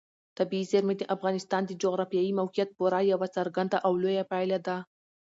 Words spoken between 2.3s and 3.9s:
موقیعت پوره یوه څرګنده